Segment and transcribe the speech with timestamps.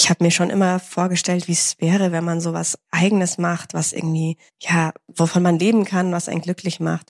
[0.00, 3.92] ich habe mir schon immer vorgestellt, wie es wäre, wenn man sowas eigenes macht, was
[3.92, 7.06] irgendwie, ja, wovon man leben kann, was einen glücklich macht.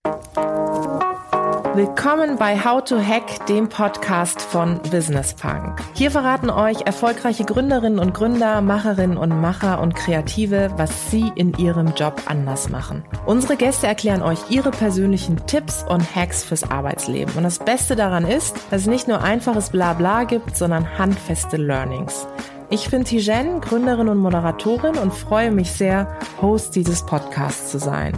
[1.72, 5.80] Willkommen bei How to Hack, dem Podcast von Business Punk.
[5.94, 11.54] Hier verraten euch erfolgreiche Gründerinnen und Gründer, Macherinnen und Macher und Kreative, was sie in
[11.58, 13.04] ihrem Job anders machen.
[13.24, 17.36] Unsere Gäste erklären euch ihre persönlichen Tipps und Hacks fürs Arbeitsleben.
[17.36, 22.26] Und das Beste daran ist, dass es nicht nur einfaches Blabla gibt, sondern handfeste Learnings.
[22.72, 28.16] Ich bin Tijen, Gründerin und Moderatorin und freue mich sehr, Host dieses Podcasts zu sein.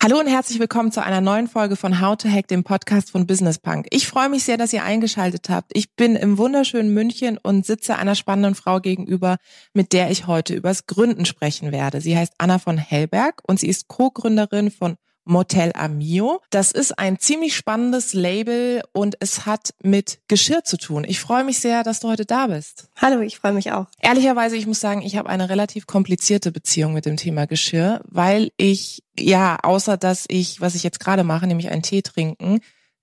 [0.00, 3.26] Hallo und herzlich willkommen zu einer neuen Folge von How to Hack, dem Podcast von
[3.26, 3.88] Business Punk.
[3.90, 5.72] Ich freue mich sehr, dass ihr eingeschaltet habt.
[5.74, 9.38] Ich bin im wunderschönen München und sitze einer spannenden Frau gegenüber,
[9.74, 12.00] mit der ich heute übers Gründen sprechen werde.
[12.00, 14.96] Sie heißt Anna von Hellberg und sie ist Co-Gründerin von
[15.28, 16.40] Motel Amio.
[16.50, 21.04] Das ist ein ziemlich spannendes Label und es hat mit Geschirr zu tun.
[21.06, 22.88] Ich freue mich sehr, dass du heute da bist.
[22.96, 23.86] Hallo, ich freue mich auch.
[24.00, 28.50] Ehrlicherweise, ich muss sagen, ich habe eine relativ komplizierte Beziehung mit dem Thema Geschirr, weil
[28.56, 32.60] ich, ja, außer dass ich, was ich jetzt gerade mache, nämlich einen Tee trinken,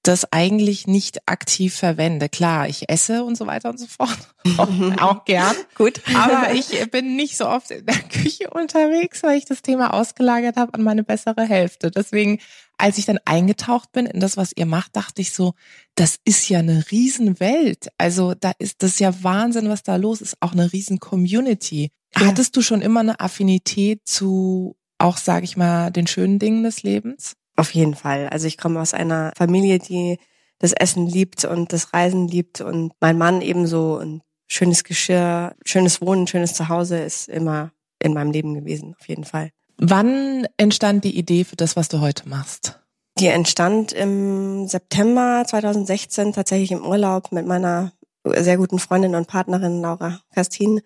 [0.07, 2.29] das eigentlich nicht aktiv verwende.
[2.29, 4.17] Klar, ich esse und so weiter und so fort.
[4.57, 4.69] auch,
[5.01, 5.55] auch gern.
[5.75, 6.01] Gut.
[6.13, 10.57] Aber ich bin nicht so oft in der Küche unterwegs, weil ich das Thema ausgelagert
[10.57, 11.91] habe an meine bessere Hälfte.
[11.91, 12.39] Deswegen,
[12.77, 15.53] als ich dann eingetaucht bin in das, was ihr macht, dachte ich so,
[15.95, 17.89] das ist ja eine Riesenwelt.
[17.97, 20.37] Also da ist das ja Wahnsinn, was da los ist.
[20.39, 21.91] Auch eine riesen Community.
[22.15, 22.27] Ja.
[22.27, 26.83] Hattest du schon immer eine Affinität zu auch, sage ich mal, den schönen Dingen des
[26.83, 27.35] Lebens?
[27.55, 28.27] Auf jeden Fall.
[28.29, 30.17] Also ich komme aus einer Familie, die
[30.59, 36.01] das Essen liebt und das Reisen liebt und mein Mann ebenso und schönes Geschirr, schönes
[36.01, 39.51] Wohnen, schönes Zuhause ist immer in meinem Leben gewesen, auf jeden Fall.
[39.77, 42.79] Wann entstand die Idee für das, was du heute machst?
[43.17, 47.93] Die entstand im September 2016 tatsächlich im Urlaub mit meiner
[48.25, 50.81] sehr guten Freundin und Partnerin Laura Kastin.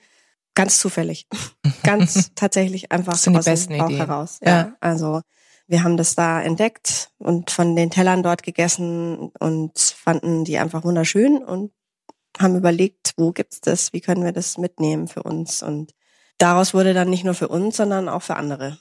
[0.55, 1.27] Ganz zufällig.
[1.83, 4.05] Ganz tatsächlich einfach aus besten dem Bauch Ideen.
[4.05, 4.39] heraus.
[4.43, 4.49] Ja.
[4.49, 4.73] ja.
[4.79, 5.21] Also
[5.69, 10.83] wir haben das da entdeckt und von den Tellern dort gegessen und fanden die einfach
[10.83, 11.71] wunderschön und
[12.39, 15.93] haben überlegt, wo gibt's das, wie können wir das mitnehmen für uns und
[16.39, 18.79] daraus wurde dann nicht nur für uns, sondern auch für andere.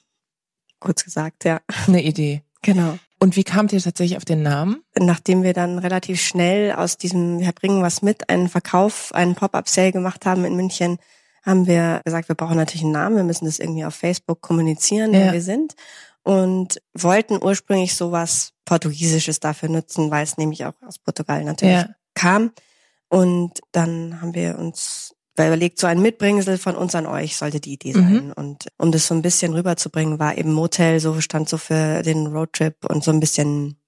[0.80, 1.60] Kurz gesagt, ja.
[1.86, 2.42] Eine Idee.
[2.62, 2.98] Genau.
[3.20, 4.82] Und wie kamt ihr tatsächlich auf den Namen?
[4.98, 9.92] Nachdem wir dann relativ schnell aus diesem, wir bringen was mit, einen Verkauf, einen Pop-up-Sale
[9.92, 10.98] gemacht haben in München,
[11.44, 15.12] haben wir gesagt, wir brauchen natürlich einen Namen, wir müssen das irgendwie auf Facebook kommunizieren,
[15.12, 15.32] wer ja.
[15.32, 15.74] wir sind
[16.22, 21.88] und wollten ursprünglich sowas Portugiesisches dafür nutzen, weil es nämlich auch aus Portugal natürlich ja.
[22.14, 22.52] kam.
[23.08, 25.14] Und dann haben wir uns
[25.46, 28.26] überlegt, so ein Mitbringsel von uns an euch sollte die Idee sein.
[28.26, 28.32] Mhm.
[28.32, 32.26] Und um das so ein bisschen rüberzubringen, war eben Motel, so stand so für den
[32.26, 33.78] Roadtrip und so ein bisschen,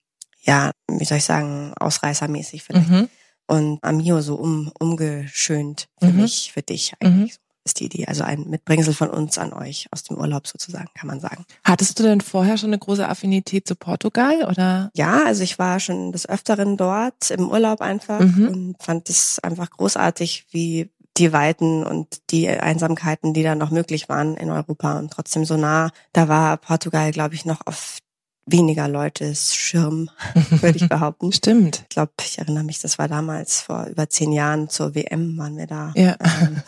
[0.41, 2.89] ja, wie soll ich sagen, ausreißermäßig vielleicht.
[2.89, 3.09] Mhm.
[3.47, 6.23] Und Amio so um, umgeschönt für mhm.
[6.23, 7.39] mich, für dich eigentlich.
[7.71, 8.07] Ist die Idee.
[8.09, 11.45] Also ein Mitbringsel von uns an euch aus dem Urlaub sozusagen, kann man sagen.
[11.63, 14.91] Hattest du denn vorher schon eine große Affinität zu Portugal oder?
[14.97, 18.49] Ja, also ich war schon des Öfteren dort im Urlaub einfach mhm.
[18.49, 24.09] und fand es einfach großartig, wie die Weiten und die Einsamkeiten, die da noch möglich
[24.09, 25.93] waren in Europa und trotzdem so nah.
[26.13, 27.99] Da war Portugal, glaube ich, noch auf
[28.47, 30.11] weniger Leutes Schirm,
[30.51, 31.33] würde ich behaupten.
[31.33, 31.83] Stimmt.
[31.83, 35.57] Ich glaube, ich erinnere mich, das war damals vor über zehn Jahren zur WM waren
[35.57, 35.93] wir da.
[35.95, 36.17] Ja.
[36.21, 36.63] Ähm,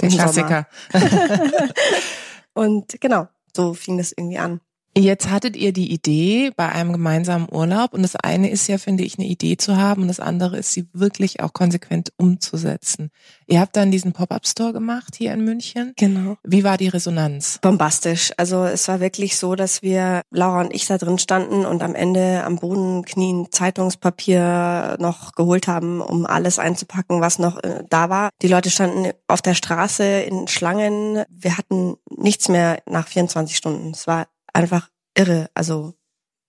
[0.00, 0.66] der Klassiker.
[2.54, 4.60] und genau, so fing das irgendwie an.
[5.00, 9.02] Jetzt hattet ihr die Idee bei einem gemeinsamen Urlaub und das eine ist ja, finde
[9.02, 13.10] ich, eine Idee zu haben und das andere ist, sie wirklich auch konsequent umzusetzen.
[13.46, 15.94] Ihr habt dann diesen Pop-up-Store gemacht hier in München.
[15.96, 16.36] Genau.
[16.44, 17.58] Wie war die Resonanz?
[17.62, 18.32] Bombastisch.
[18.36, 21.94] Also es war wirklich so, dass wir, Laura und ich da drin standen und am
[21.94, 28.10] Ende am Boden knien Zeitungspapier noch geholt haben, um alles einzupacken, was noch äh, da
[28.10, 28.30] war.
[28.42, 31.24] Die Leute standen auf der Straße in Schlangen.
[31.30, 33.90] Wir hatten nichts mehr nach 24 Stunden.
[33.92, 35.50] Es war einfach irre.
[35.54, 35.94] Also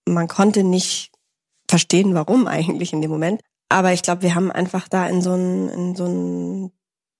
[0.06, 1.12] man konnte nicht
[1.68, 3.40] verstehen, warum eigentlich in dem Moment.
[3.68, 6.72] Aber ich glaube, wir haben einfach da in so ein, in so ein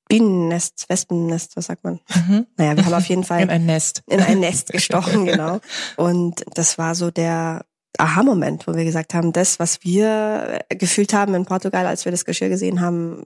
[0.08, 2.00] Bienennest, Wespennest, was sagt man?
[2.14, 2.46] Mhm.
[2.58, 4.02] Naja, wir haben auf jeden Fall in ein Nest.
[4.06, 5.60] In ein Nest gestochen, genau.
[5.96, 7.64] Und das war so der
[7.96, 12.26] Aha-Moment, wo wir gesagt haben, das, was wir gefühlt haben in Portugal, als wir das
[12.26, 13.24] Geschirr gesehen haben,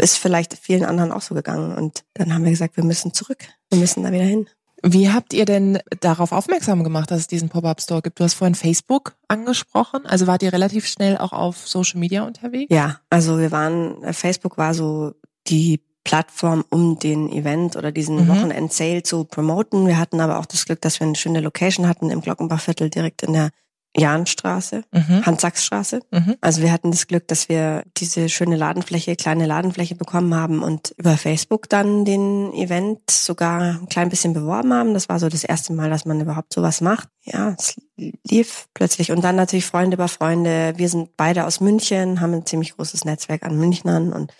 [0.00, 1.76] ist vielleicht vielen anderen auch so gegangen.
[1.76, 3.48] Und dann haben wir gesagt, wir müssen zurück.
[3.70, 4.48] Wir müssen da wieder hin.
[4.82, 8.20] Wie habt ihr denn darauf aufmerksam gemacht, dass es diesen Pop-up-Store gibt?
[8.20, 10.06] Du hast vorhin Facebook angesprochen.
[10.06, 12.72] Also wart ihr relativ schnell auch auf Social Media unterwegs?
[12.72, 15.14] Ja, also wir waren, äh, Facebook war so
[15.48, 18.28] die Plattform, um den Event oder diesen mhm.
[18.28, 19.86] Wochenend-Sale zu promoten.
[19.86, 23.22] Wir hatten aber auch das Glück, dass wir eine schöne Location hatten im Glockenbachviertel direkt
[23.22, 23.50] in der
[23.98, 25.26] Jahnstraße, mhm.
[25.26, 26.00] Hans-Sachs-Straße.
[26.10, 26.36] Mhm.
[26.40, 30.94] Also wir hatten das Glück, dass wir diese schöne Ladenfläche, kleine Ladenfläche bekommen haben und
[30.96, 34.94] über Facebook dann den Event sogar ein klein bisschen beworben haben.
[34.94, 37.08] Das war so das erste Mal, dass man überhaupt sowas macht.
[37.24, 39.10] Ja, es lief plötzlich.
[39.12, 40.74] Und dann natürlich Freunde über Freunde.
[40.76, 44.32] Wir sind beide aus München, haben ein ziemlich großes Netzwerk an Münchnern und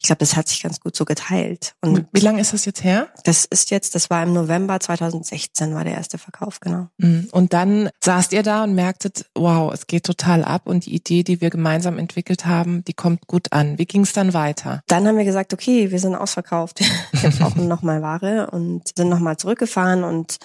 [0.00, 1.74] ich glaube, das hat sich ganz gut so geteilt.
[1.80, 3.08] Und wie lange ist das jetzt her?
[3.24, 6.88] Das ist jetzt, das war im November 2016 war der erste Verkauf, genau.
[6.98, 7.28] Mhm.
[7.32, 11.22] Und dann saßt ihr da und merktet, wow, es geht total ab und die Idee,
[11.22, 13.78] die wir gemeinsam entwickelt haben, die kommt gut an.
[13.78, 14.82] Wie ging es dann weiter?
[14.86, 16.80] Dann haben wir gesagt, okay, wir sind ausverkauft,
[17.12, 20.36] wir brauchen nochmal Ware und sind nochmal zurückgefahren und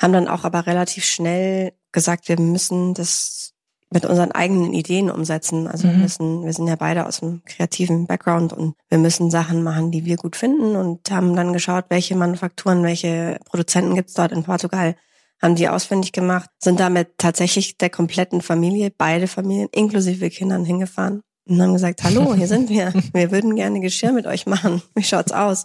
[0.00, 3.53] haben dann auch aber relativ schnell gesagt, wir müssen das
[3.94, 5.68] mit unseren eigenen Ideen umsetzen.
[5.68, 5.92] Also mhm.
[5.92, 9.92] wir müssen, wir sind ja beide aus einem kreativen Background und wir müssen Sachen machen,
[9.92, 14.42] die wir gut finden und haben dann geschaut, welche Manufakturen, welche Produzenten gibt's dort in
[14.42, 14.96] Portugal,
[15.40, 21.20] haben die ausfindig gemacht, sind damit tatsächlich der kompletten Familie, beide Familien, inklusive Kindern hingefahren
[21.46, 22.92] und haben gesagt, hallo, hier sind wir.
[23.12, 24.82] Wir würden gerne Geschirr mit euch machen.
[24.94, 25.64] Wie schaut's aus?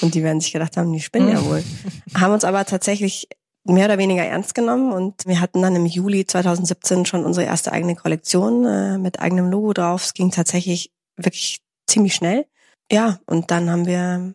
[0.00, 1.62] Und die werden sich gedacht haben, die spinnen ja wohl.
[2.14, 3.28] Haben uns aber tatsächlich
[3.68, 7.72] mehr oder weniger ernst genommen und wir hatten dann im Juli 2017 schon unsere erste
[7.72, 10.04] eigene Kollektion äh, mit eigenem Logo drauf.
[10.04, 12.46] Es ging tatsächlich wirklich ziemlich schnell.
[12.90, 14.34] Ja, und dann haben wir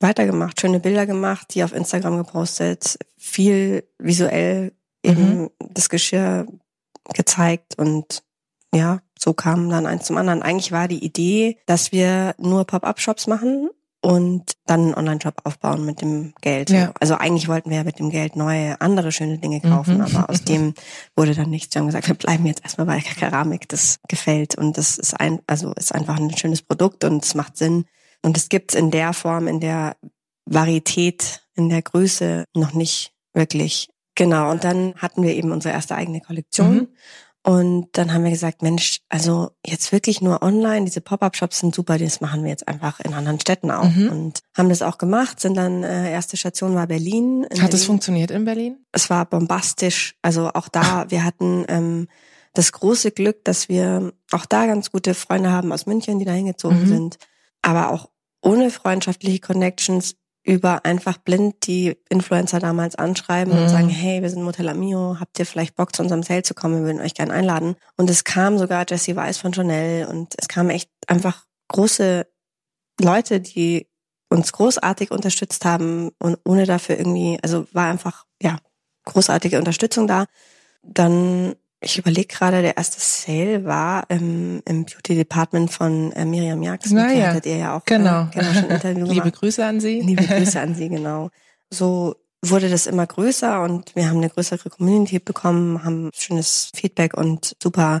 [0.00, 4.72] weitergemacht, schöne Bilder gemacht, die auf Instagram gepostet, viel visuell
[5.02, 5.50] eben mhm.
[5.58, 6.46] das Geschirr
[7.14, 8.22] gezeigt und
[8.74, 10.42] ja, so kam dann eins zum anderen.
[10.42, 13.70] Eigentlich war die Idee, dass wir nur Pop-up-Shops machen
[14.02, 16.70] und dann einen Online-Shop aufbauen mit dem Geld.
[16.70, 16.92] Ja.
[17.00, 20.00] Also eigentlich wollten wir ja mit dem Geld neue, andere schöne Dinge kaufen, mhm.
[20.02, 20.74] aber aus dem
[21.16, 21.74] wurde dann nichts.
[21.74, 25.40] Wir haben gesagt, wir bleiben jetzt erstmal bei Keramik, das gefällt und das ist ein,
[25.46, 27.84] also ist einfach ein schönes Produkt und es macht Sinn.
[28.22, 29.96] Und es gibt in der Form, in der
[30.46, 33.90] Varietät, in der Größe noch nicht wirklich.
[34.14, 34.50] Genau.
[34.50, 36.74] Und dann hatten wir eben unsere erste eigene Kollektion.
[36.74, 36.88] Mhm.
[37.42, 41.96] Und dann haben wir gesagt, Mensch, also jetzt wirklich nur online, diese Pop-up-Shops sind super,
[41.96, 43.88] das machen wir jetzt einfach in anderen Städten auch.
[43.88, 44.08] Mhm.
[44.10, 47.46] Und haben das auch gemacht, sind dann, äh, erste Station war Berlin.
[47.60, 48.84] Hat es funktioniert in Berlin?
[48.92, 50.16] Es war bombastisch.
[50.20, 52.08] Also auch da, wir hatten ähm,
[52.52, 56.32] das große Glück, dass wir auch da ganz gute Freunde haben aus München, die da
[56.32, 56.88] hingezogen mhm.
[56.88, 57.16] sind.
[57.62, 58.10] Aber auch
[58.42, 63.62] ohne freundschaftliche Connections über einfach blind die Influencer damals anschreiben mhm.
[63.62, 66.54] und sagen, hey, wir sind Motel Amio, habt ihr vielleicht Bock zu unserem Sale zu
[66.54, 67.76] kommen, wir würden euch gerne einladen.
[67.96, 72.26] Und es kam sogar Jessie Weiss von Chanel und es kamen echt einfach große
[73.00, 73.88] Leute, die
[74.30, 78.58] uns großartig unterstützt haben und ohne dafür irgendwie, also war einfach, ja,
[79.04, 80.26] großartige Unterstützung da.
[80.82, 86.62] Dann ich überlege gerade, der erste Sale war ähm, im Beauty Department von äh, Miriam
[86.62, 86.86] Jagd.
[86.90, 87.28] Na, ja.
[87.28, 88.24] hattet ihr ja auch genau.
[88.24, 89.34] Äh, genau schon ein Interview Liebe gemacht.
[89.40, 90.00] Grüße an Sie.
[90.00, 91.30] Liebe Grüße an Sie, genau.
[91.70, 97.14] So wurde das immer größer und wir haben eine größere Community bekommen, haben schönes Feedback
[97.14, 98.00] und super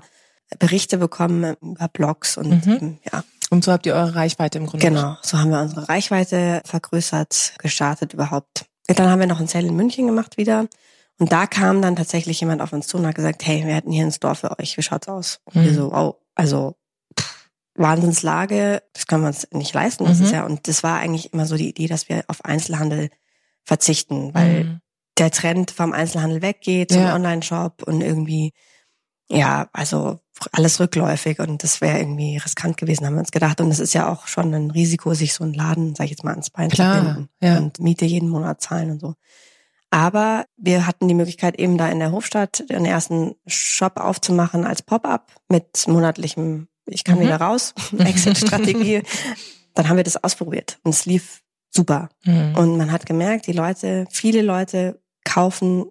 [0.58, 2.72] Berichte bekommen über Blogs und mhm.
[2.72, 3.24] eben, ja.
[3.50, 4.86] Und so habt ihr eure Reichweite im Grunde.
[4.86, 8.66] Genau, so haben wir unsere Reichweite vergrößert, gestartet überhaupt.
[8.88, 10.66] Und dann haben wir noch ein Sale in München gemacht wieder.
[11.20, 13.92] Und da kam dann tatsächlich jemand auf uns zu und hat gesagt, hey, wir hätten
[13.92, 15.40] hier ein Store für euch, wie schaut's aus?
[15.52, 15.64] Mhm.
[15.64, 16.76] wir so, oh, also
[17.18, 20.24] pff, Wahnsinnslage, das können wir uns nicht leisten, das mhm.
[20.24, 23.10] ist ja, und das war eigentlich immer so die Idee, dass wir auf Einzelhandel
[23.64, 24.80] verzichten, weil mhm.
[25.18, 27.14] der Trend vom Einzelhandel weggeht zum ja.
[27.14, 28.54] Online-Shop und irgendwie,
[29.28, 30.20] ja, also
[30.52, 33.60] alles rückläufig und das wäre irgendwie riskant gewesen, haben wir uns gedacht.
[33.60, 36.24] Und es ist ja auch schon ein Risiko, sich so einen Laden, sag ich jetzt
[36.24, 37.58] mal, ans Bein Klar, zu binden ja.
[37.58, 39.16] und Miete jeden Monat zahlen und so.
[39.90, 44.82] Aber wir hatten die Möglichkeit, eben da in der Hofstadt den ersten Shop aufzumachen als
[44.82, 47.22] Pop-up mit monatlichem, ich kann mhm.
[47.22, 49.02] wieder raus, Exit-Strategie.
[49.74, 52.08] Dann haben wir das ausprobiert und es lief super.
[52.24, 52.54] Mhm.
[52.56, 55.86] Und man hat gemerkt, die Leute, viele Leute kaufen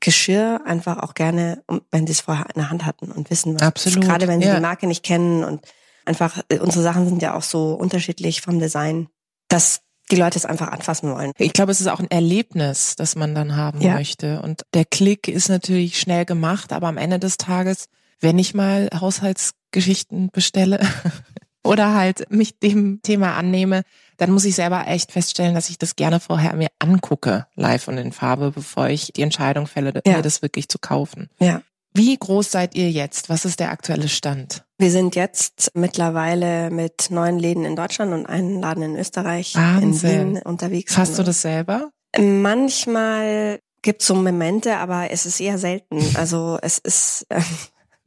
[0.00, 3.62] Geschirr einfach auch gerne, wenn sie es vorher in der Hand hatten und wissen, was
[3.62, 4.02] Absolut.
[4.02, 4.54] gerade wenn sie ja.
[4.54, 5.60] die Marke nicht kennen und
[6.06, 9.08] einfach äh, unsere Sachen sind ja auch so unterschiedlich vom Design,
[9.48, 11.32] dass die Leute es einfach anfassen wollen.
[11.38, 13.94] Ich glaube, es ist auch ein Erlebnis, das man dann haben ja.
[13.94, 14.42] möchte.
[14.42, 17.86] Und der Klick ist natürlich schnell gemacht, aber am Ende des Tages,
[18.20, 20.80] wenn ich mal Haushaltsgeschichten bestelle
[21.64, 23.82] oder halt mich dem Thema annehme,
[24.16, 27.98] dann muss ich selber echt feststellen, dass ich das gerne vorher mir angucke, live und
[27.98, 30.16] in Farbe, bevor ich die Entscheidung fälle, ja.
[30.16, 31.30] mir das wirklich zu kaufen.
[31.38, 31.62] Ja.
[31.92, 33.28] Wie groß seid ihr jetzt?
[33.28, 34.64] Was ist der aktuelle Stand?
[34.78, 40.10] Wir sind jetzt mittlerweile mit neun Läden in Deutschland und einem Laden in Österreich Wahnsinn.
[40.10, 40.96] in Wien unterwegs.
[40.96, 41.90] Hast du das selber?
[42.18, 46.00] Manchmal gibt es so Momente, aber es ist eher selten.
[46.14, 47.40] Also es ist, äh,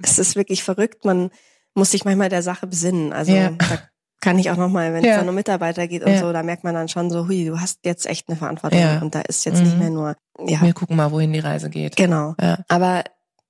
[0.01, 1.03] es ist wirklich verrückt.
[1.03, 1.29] Man
[1.75, 3.11] muss sich manchmal der Sache besinnen.
[3.11, 3.51] Also ja.
[3.51, 3.79] da
[4.21, 5.11] kann ich auch nochmal, wenn ja.
[5.11, 6.19] es dann um Mitarbeiter geht und ja.
[6.19, 9.13] so, da merkt man dann schon so, hui, du hast jetzt echt eine Verantwortung und
[9.13, 9.63] da ist jetzt mhm.
[9.65, 10.15] nicht mehr nur,
[10.47, 10.61] ja.
[10.61, 11.97] Wir gucken mal, wohin die Reise geht.
[11.97, 12.33] Genau.
[12.69, 13.03] Aber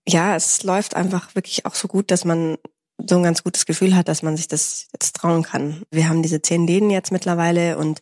[0.07, 2.57] ja, es läuft einfach wirklich auch so gut, dass man
[2.97, 5.83] so ein ganz gutes Gefühl hat, dass man sich das jetzt trauen kann.
[5.91, 8.01] Wir haben diese zehn Läden jetzt mittlerweile und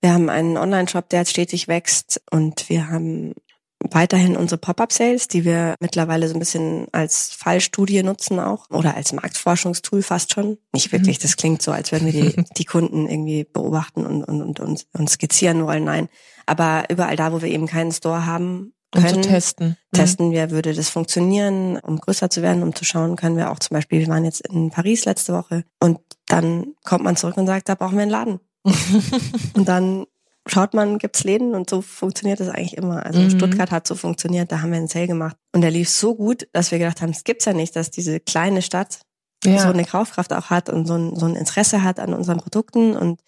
[0.00, 3.34] wir haben einen Online-Shop, der jetzt stetig wächst und wir haben
[3.80, 9.12] weiterhin unsere Pop-up-Sales, die wir mittlerweile so ein bisschen als Fallstudie nutzen auch oder als
[9.12, 10.58] Marktforschungstool fast schon.
[10.72, 11.22] Nicht wirklich, mhm.
[11.22, 14.86] das klingt so, als würden wir die, die Kunden irgendwie beobachten und, und, und, und,
[14.92, 15.84] und skizzieren wollen.
[15.84, 16.08] Nein,
[16.46, 19.68] aber überall da, wo wir eben keinen Store haben, können, um zu testen.
[19.68, 19.96] Mhm.
[19.96, 23.58] Testen wir, würde das funktionieren, um größer zu werden, um zu schauen, können wir auch
[23.58, 27.46] zum Beispiel, wir waren jetzt in Paris letzte Woche und dann kommt man zurück und
[27.46, 28.40] sagt, da brauchen wir einen Laden.
[29.54, 30.06] und dann
[30.46, 33.04] schaut man, gibt's Läden und so funktioniert das eigentlich immer.
[33.04, 33.30] Also mhm.
[33.30, 36.48] Stuttgart hat so funktioniert, da haben wir einen Sale gemacht und der lief so gut,
[36.52, 39.00] dass wir gedacht haben, es gibt's ja nicht, dass diese kleine Stadt
[39.44, 39.58] ja.
[39.58, 42.96] so eine Kaufkraft auch hat und so ein, so ein Interesse hat an unseren Produkten
[42.96, 43.20] und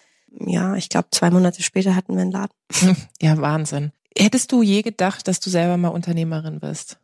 [0.47, 2.55] ja, ich glaube, zwei Monate später hatten wir einen Laden.
[3.21, 3.93] Ja, Wahnsinn.
[4.21, 6.99] Hättest du je gedacht, dass du selber mal Unternehmerin wirst?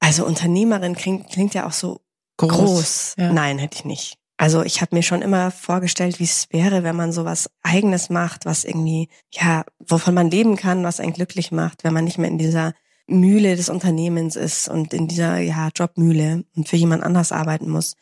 [0.00, 2.00] Also Unternehmerin klingt, klingt ja auch so
[2.36, 2.50] groß.
[2.50, 3.14] groß.
[3.18, 3.32] Ja.
[3.32, 4.18] Nein, hätte ich nicht.
[4.36, 8.46] Also ich habe mir schon immer vorgestellt, wie es wäre, wenn man sowas eigenes macht,
[8.46, 12.30] was irgendwie, ja, wovon man leben kann, was einen glücklich macht, wenn man nicht mehr
[12.30, 12.74] in dieser
[13.06, 17.94] Mühle des Unternehmens ist und in dieser, ja, Jobmühle und für jemand anders arbeiten muss.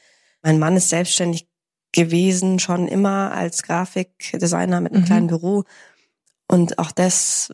[0.43, 1.49] Mein Mann ist selbstständig
[1.93, 5.07] gewesen, schon immer als Grafikdesigner mit einem mhm.
[5.07, 5.65] kleinen Büro.
[6.49, 7.53] Und auch das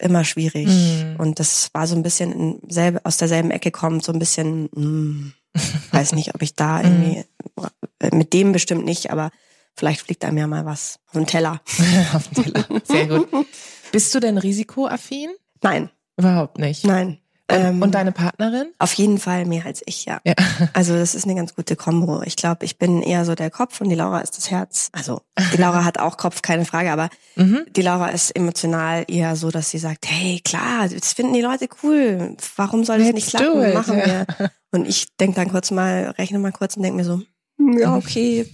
[0.00, 0.68] immer schwierig.
[0.68, 1.16] Mhm.
[1.18, 4.68] Und das war so ein bisschen in selbe, aus derselben Ecke kommt, so ein bisschen,
[4.74, 5.32] mh, hm,
[5.92, 6.84] weiß nicht, ob ich da mhm.
[6.84, 7.24] irgendwie,
[8.00, 9.30] äh, mit dem bestimmt nicht, aber
[9.74, 11.60] vielleicht fliegt einem ja mal was auf den Teller.
[12.14, 12.66] auf den Teller.
[12.84, 13.28] Sehr gut.
[13.92, 15.30] Bist du denn risikoaffin?
[15.62, 15.90] Nein.
[16.16, 16.84] Überhaupt nicht.
[16.84, 17.19] Nein.
[17.50, 18.72] Ähm, und deine Partnerin?
[18.78, 20.20] Auf jeden Fall mehr als ich, ja.
[20.24, 20.34] ja.
[20.72, 22.22] Also das ist eine ganz gute Kombo.
[22.22, 24.90] Ich glaube, ich bin eher so der Kopf und die Laura ist das Herz.
[24.92, 25.20] Also
[25.52, 27.66] die Laura hat auch Kopf, keine Frage, aber mhm.
[27.70, 31.68] die Laura ist emotional eher so, dass sie sagt, hey, klar, das finden die Leute
[31.82, 32.36] cool.
[32.56, 33.74] Warum soll das nicht klappen?
[33.74, 34.06] Machen ja.
[34.06, 34.26] wir.
[34.72, 37.20] Und ich denk dann kurz mal, rechne mal kurz und denk mir so,
[37.58, 38.46] hm, ja, okay.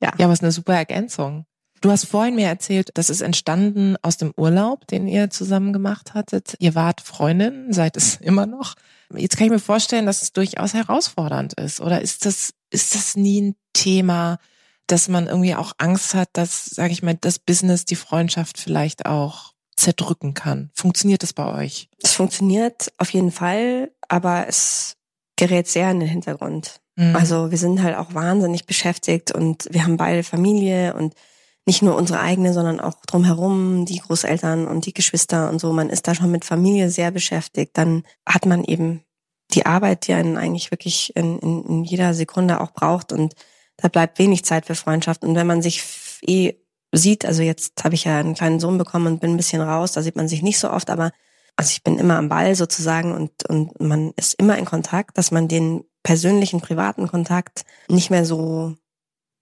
[0.00, 0.12] Ja.
[0.18, 1.46] Ja, was eine super Ergänzung.
[1.82, 6.14] Du hast vorhin mir erzählt, das ist entstanden aus dem Urlaub, den ihr zusammen gemacht
[6.14, 6.54] hattet.
[6.60, 8.76] Ihr wart Freundinnen, seid es immer noch.
[9.14, 11.80] Jetzt kann ich mir vorstellen, dass es durchaus herausfordernd ist.
[11.80, 14.38] Oder ist das, ist das nie ein Thema,
[14.86, 19.04] dass man irgendwie auch Angst hat, dass, sage ich mal, das Business die Freundschaft vielleicht
[19.04, 20.70] auch zerdrücken kann?
[20.74, 21.88] Funktioniert das bei euch?
[22.00, 24.94] Es funktioniert auf jeden Fall, aber es
[25.34, 26.80] gerät sehr in den Hintergrund.
[26.94, 27.16] Mhm.
[27.16, 31.14] Also wir sind halt auch wahnsinnig beschäftigt und wir haben beide Familie und
[31.64, 35.72] nicht nur unsere eigene, sondern auch drumherum, die Großeltern und die Geschwister und so.
[35.72, 37.78] Man ist da schon mit Familie sehr beschäftigt.
[37.78, 39.04] Dann hat man eben
[39.52, 43.34] die Arbeit, die einen eigentlich wirklich in, in, in jeder Sekunde auch braucht und
[43.76, 45.24] da bleibt wenig Zeit für Freundschaft.
[45.24, 45.82] Und wenn man sich
[46.26, 46.54] eh
[46.92, 49.92] sieht, also jetzt habe ich ja einen kleinen Sohn bekommen und bin ein bisschen raus,
[49.92, 51.10] da sieht man sich nicht so oft, aber
[51.56, 55.30] also ich bin immer am Ball sozusagen und, und man ist immer in Kontakt, dass
[55.30, 58.74] man den persönlichen, privaten Kontakt nicht mehr so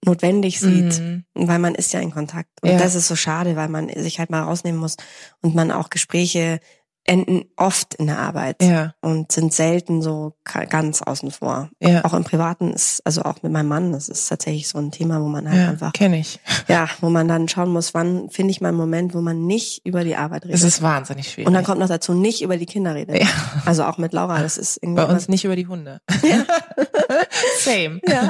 [0.03, 1.23] notwendig sieht, mhm.
[1.33, 2.49] weil man ist ja in Kontakt.
[2.61, 2.77] Und ja.
[2.77, 4.97] das ist so schade, weil man sich halt mal rausnehmen muss
[5.41, 6.59] und man auch Gespräche
[7.03, 8.93] enden oft in der Arbeit ja.
[9.01, 10.35] und sind selten so
[10.69, 11.69] ganz außen vor.
[11.79, 12.05] Ja.
[12.05, 15.19] Auch im Privaten ist, also auch mit meinem Mann, das ist tatsächlich so ein Thema,
[15.21, 15.93] wo man halt ja, einfach.
[15.93, 16.39] Kenne ich.
[16.67, 19.83] Ja, wo man dann schauen muss, wann finde ich mal einen Moment, wo man nicht
[19.83, 20.53] über die Arbeit redet.
[20.53, 21.47] Das ist wahnsinnig schwierig.
[21.47, 23.19] Und dann kommt noch dazu, nicht über die Kinder redet.
[23.19, 23.27] Ja.
[23.65, 25.01] Also auch mit Laura, das ist irgendwie.
[25.01, 26.01] Bei uns nicht über die Hunde.
[26.23, 26.45] Ja.
[27.59, 27.99] Same.
[28.07, 28.29] Ja.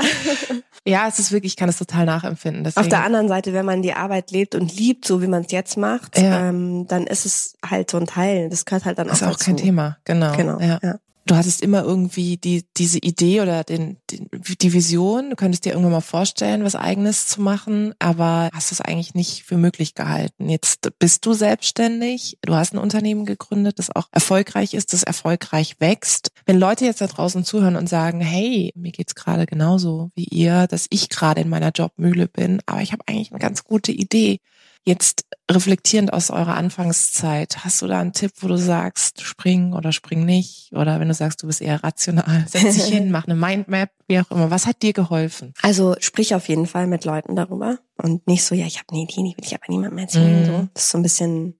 [0.86, 2.64] Ja, es ist wirklich, ich kann es total nachempfinden.
[2.64, 2.82] Deswegen.
[2.82, 5.52] Auf der anderen Seite, wenn man die Arbeit lebt und liebt, so wie man es
[5.52, 6.50] jetzt macht, ja.
[6.50, 8.50] ähm, dann ist es halt so ein Teil.
[8.50, 9.14] Das gehört halt dann auch.
[9.14, 9.46] Ist auch dazu.
[9.46, 10.36] kein Thema, genau.
[10.36, 10.60] Genau.
[10.60, 10.80] Ja.
[10.82, 10.96] ja.
[11.26, 15.70] Du hattest immer irgendwie die, diese Idee oder den, den, die Vision, du könntest dir
[15.70, 20.50] irgendwann mal vorstellen, was eigenes zu machen, aber hast es eigentlich nicht für möglich gehalten.
[20.50, 25.76] Jetzt bist du selbstständig, du hast ein Unternehmen gegründet, das auch erfolgreich ist, das erfolgreich
[25.80, 26.32] wächst.
[26.46, 30.66] Wenn Leute jetzt da draußen zuhören und sagen, hey, mir geht's gerade genauso wie ihr,
[30.68, 34.40] dass ich gerade in meiner Jobmühle bin, aber ich habe eigentlich eine ganz gute Idee.
[34.84, 39.92] Jetzt reflektierend aus eurer Anfangszeit, hast du da einen Tipp, wo du sagst, spring oder
[39.92, 40.72] spring nicht?
[40.74, 44.20] Oder wenn du sagst, du bist eher rational, setz dich hin, mach eine Mindmap, wie
[44.20, 44.50] auch immer.
[44.50, 45.54] Was hat dir geholfen?
[45.62, 49.04] Also sprich auf jeden Fall mit Leuten darüber und nicht so, ja, ich habe eine
[49.04, 50.42] Idee, die will ich aber niemandem erzählen.
[50.42, 50.46] Mhm.
[50.46, 50.68] So.
[50.74, 51.58] Das ist so ein bisschen,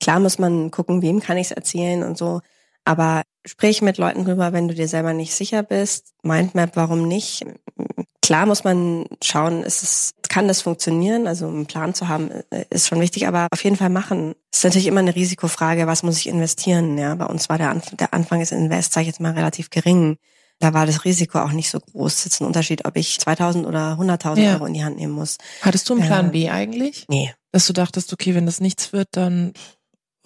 [0.00, 2.40] klar muss man gucken, wem kann ich es erzählen und so.
[2.84, 6.12] Aber sprich mit Leuten drüber, wenn du dir selber nicht sicher bist.
[6.22, 7.44] Mindmap, warum nicht?
[8.20, 11.28] Klar muss man schauen, ist es, kann das funktionieren?
[11.28, 14.34] Also einen Plan zu haben äh, ist schon wichtig, aber auf jeden Fall machen.
[14.50, 16.98] Es ist natürlich immer eine Risikofrage, was muss ich investieren?
[16.98, 19.70] Ja, bei uns war der, Anf der Anfang des Invest, sag ich jetzt mal, relativ
[19.70, 20.16] gering.
[20.58, 22.14] Da war das Risiko auch nicht so groß.
[22.14, 24.54] Es ist ein Unterschied, ob ich 2000 oder 100.000 ja.
[24.54, 25.38] Euro in die Hand nehmen muss.
[25.62, 27.04] Hattest du einen Plan äh, B eigentlich?
[27.08, 27.32] Nee.
[27.52, 29.52] Dass du dachtest, okay, wenn das nichts wird, dann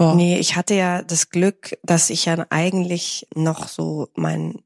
[0.01, 0.15] Oh.
[0.15, 4.63] Nee, ich hatte ja das Glück, dass ich ja eigentlich noch so meinen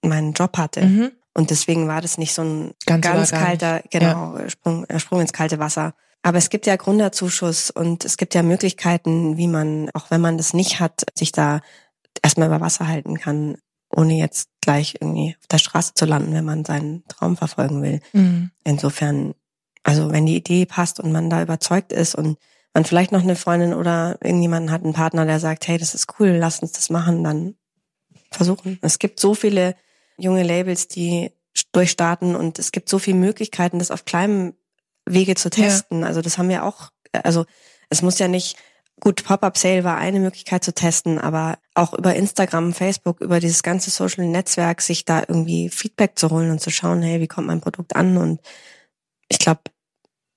[0.00, 0.86] meinen Job hatte.
[0.86, 1.10] Mhm.
[1.34, 4.50] Und deswegen war das nicht so ein ganz, ganz kalter, genau, ja.
[4.50, 5.94] Sprung, äh, Sprung ins kalte Wasser.
[6.22, 10.36] Aber es gibt ja Gründerzuschuss und es gibt ja Möglichkeiten, wie man, auch wenn man
[10.36, 11.60] das nicht hat, sich da
[12.22, 13.56] erstmal über Wasser halten kann,
[13.90, 18.00] ohne jetzt gleich irgendwie auf der Straße zu landen, wenn man seinen Traum verfolgen will.
[18.12, 18.50] Mhm.
[18.64, 19.34] Insofern,
[19.82, 22.38] also wenn die Idee passt und man da überzeugt ist und
[22.74, 26.20] man vielleicht noch eine Freundin oder irgendjemanden hat, einen Partner, der sagt, hey, das ist
[26.20, 27.54] cool, lass uns das machen, dann
[28.30, 28.78] versuchen.
[28.82, 29.74] Es gibt so viele
[30.20, 31.32] junge Labels, die
[31.72, 34.54] durchstarten und es gibt so viele Möglichkeiten, das auf kleinem
[35.06, 36.00] Wege zu testen.
[36.00, 36.06] Ja.
[36.06, 37.44] Also das haben wir auch, also
[37.88, 38.56] es muss ja nicht,
[39.00, 43.62] gut, Pop-up Sale war eine Möglichkeit zu testen, aber auch über Instagram, Facebook, über dieses
[43.62, 47.46] ganze Social Netzwerk, sich da irgendwie Feedback zu holen und zu schauen, hey, wie kommt
[47.46, 48.16] mein Produkt an?
[48.16, 48.40] Und
[49.28, 49.62] ich glaube,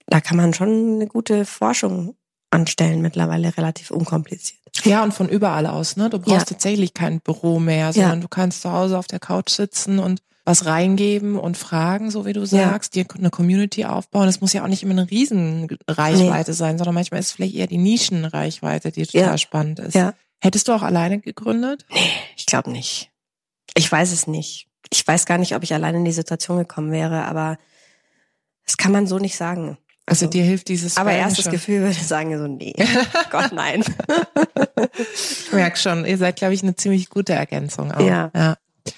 [0.08, 2.16] da kann man schon eine gute Forschung
[2.50, 4.63] anstellen, mittlerweile relativ unkompliziert.
[4.84, 6.10] Ja, und von überall aus, ne?
[6.10, 6.56] Du brauchst ja.
[6.56, 8.22] tatsächlich kein Büro mehr, sondern ja.
[8.22, 12.34] du kannst zu Hause auf der Couch sitzen und was reingeben und fragen, so wie
[12.34, 13.04] du sagst, ja.
[13.04, 14.28] dir eine Community aufbauen.
[14.28, 16.56] Es muss ja auch nicht immer eine Riesenreichweite nee.
[16.56, 19.96] sein, sondern manchmal ist es vielleicht eher die Nischenreichweite, die total spannend ist.
[19.96, 20.14] Ja.
[20.42, 21.86] Hättest du auch alleine gegründet?
[21.90, 22.00] Nee,
[22.36, 23.10] ich glaube nicht.
[23.76, 24.68] Ich weiß es nicht.
[24.92, 27.58] Ich weiß gar nicht, ob ich alleine in die Situation gekommen wäre, aber
[28.66, 29.78] das kann man so nicht sagen.
[30.06, 32.76] Also, also dir hilft dieses Aber erstes Gefühl würde ich sagen so, nee,
[33.32, 33.84] Gott nein.
[35.04, 38.02] ich merke schon, ihr seid, glaube ich, eine ziemlich gute Ergänzung auch.
[38.02, 38.30] Ja.
[38.36, 38.58] ja.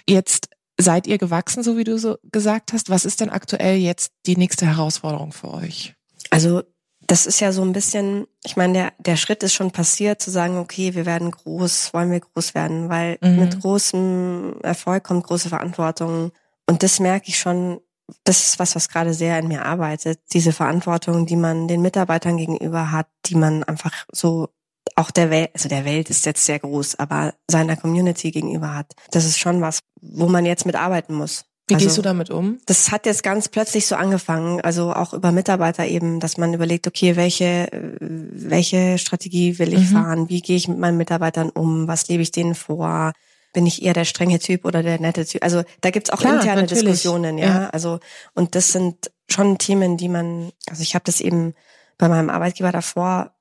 [0.09, 2.89] Jetzt seid ihr gewachsen, so wie du so gesagt hast.
[2.89, 5.93] Was ist denn aktuell jetzt die nächste Herausforderung für euch?
[6.31, 6.63] Also
[7.07, 10.31] das ist ja so ein bisschen, ich meine, der, der Schritt ist schon passiert, zu
[10.31, 13.39] sagen, okay, wir werden groß, wollen wir groß werden, weil mhm.
[13.39, 16.31] mit großem Erfolg kommt große Verantwortung.
[16.67, 17.79] Und das merke ich schon,
[18.24, 20.19] das ist was, was gerade sehr in mir arbeitet.
[20.33, 24.50] Diese Verantwortung, die man den Mitarbeitern gegenüber hat, die man einfach so
[24.95, 28.93] auch der Welt, also der Welt ist jetzt sehr groß, aber seiner Community gegenüber hat.
[29.12, 31.45] Das ist schon was, wo man jetzt mitarbeiten muss.
[31.67, 32.59] Wie also, gehst du damit um?
[32.67, 36.85] Das hat jetzt ganz plötzlich so angefangen, also auch über Mitarbeiter eben, dass man überlegt,
[36.85, 37.67] okay, welche,
[38.00, 39.93] welche Strategie will ich mhm.
[39.93, 40.29] fahren?
[40.29, 41.87] Wie gehe ich mit meinen Mitarbeitern um?
[41.87, 43.13] Was lebe ich denen vor?
[43.55, 45.41] Bin ich eher der strenge Typ oder der nette Typ?
[45.41, 46.83] Also da gibt's auch Klar, interne natürlich.
[46.83, 47.48] Diskussionen, ja?
[47.48, 47.70] ja.
[47.70, 48.00] Also
[48.33, 51.53] und das sind schon Themen, die man, also ich habe das eben
[51.98, 53.31] bei meinem Arbeitgeber davor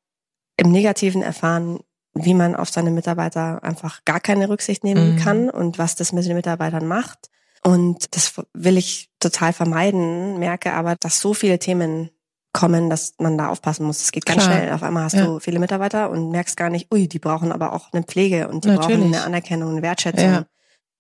[0.57, 1.81] im Negativen erfahren,
[2.15, 5.19] wie man auf seine Mitarbeiter einfach gar keine Rücksicht nehmen mhm.
[5.19, 7.29] kann und was das mit den Mitarbeitern macht.
[7.65, 12.11] Und das will ich total vermeiden, merke aber, dass so viele Themen
[12.55, 14.01] kommen, dass man da aufpassen muss.
[14.01, 14.57] Es geht ganz Klar.
[14.57, 14.73] schnell.
[14.73, 15.27] Auf einmal hast ja.
[15.27, 18.65] du viele Mitarbeiter und merkst gar nicht, ui, die brauchen aber auch eine Pflege und
[18.65, 18.97] die Natürlich.
[18.97, 20.25] brauchen eine Anerkennung, eine Wertschätzung.
[20.25, 20.47] Ja.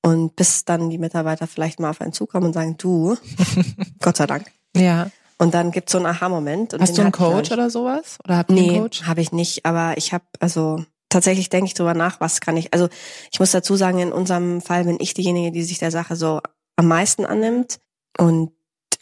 [0.03, 3.17] Und bis dann die Mitarbeiter vielleicht mal auf einen zukommen und sagen, du,
[4.03, 4.51] Gott sei Dank.
[4.77, 5.11] Ja.
[5.39, 6.77] Und dann gibt's so einen Aha-Moment.
[6.79, 8.19] Hast du einen Coach oder sowas?
[8.25, 9.05] Oder habt ihr nee, einen Coach?
[9.05, 9.65] habe ich nicht.
[9.65, 12.75] Aber ich habe, also tatsächlich denke ich drüber nach, was kann ich.
[12.75, 12.89] Also
[13.33, 16.41] ich muss dazu sagen, in unserem Fall bin ich diejenige, die sich der Sache so
[16.77, 17.79] am meisten annimmt.
[18.19, 18.51] Und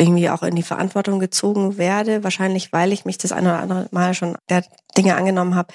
[0.02, 3.88] irgendwie auch in die Verantwortung gezogen werde, wahrscheinlich weil ich mich das eine oder andere
[3.90, 4.64] Mal schon der
[4.96, 5.72] Dinge angenommen habe.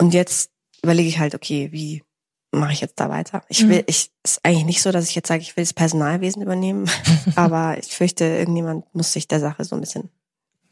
[0.00, 0.50] Und jetzt
[0.82, 2.02] überlege ich halt, okay, wie
[2.50, 3.42] mache ich jetzt da weiter?
[3.48, 3.84] Ich will, mhm.
[3.86, 6.90] ich ist eigentlich nicht so, dass ich jetzt sage, ich will das Personalwesen übernehmen,
[7.36, 10.10] aber ich fürchte, irgendjemand muss sich der Sache so ein bisschen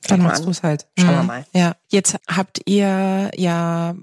[0.09, 0.87] dann machst du es halt.
[0.99, 1.27] Schauen wir mhm.
[1.27, 1.47] mal.
[1.55, 1.77] Ja.
[1.89, 3.95] Jetzt habt ihr ja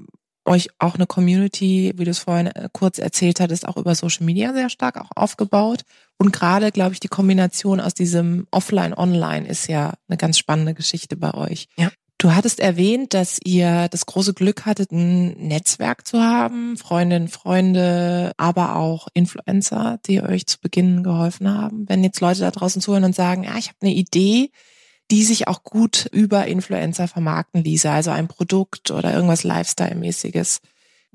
[0.45, 4.26] euch auch eine Community, wie du es vorhin äh, kurz erzählt hattest, auch über Social
[4.26, 5.84] Media sehr stark auch aufgebaut.
[6.17, 11.15] Und gerade, glaube ich, die Kombination aus diesem Offline-Online ist ja eine ganz spannende Geschichte
[11.15, 11.67] bei euch.
[11.77, 11.91] Ja.
[12.19, 18.32] Du hattest erwähnt, dass ihr das große Glück hattet, ein Netzwerk zu haben, Freundinnen, Freunde,
[18.38, 21.88] aber auch Influencer, die euch zu Beginn geholfen haben.
[21.88, 24.49] Wenn jetzt Leute da draußen zuhören und sagen, ja, ich habe eine Idee,
[25.12, 30.60] die sich auch gut über Influencer vermarkten ließe, also ein Produkt oder irgendwas Lifestyle-mäßiges.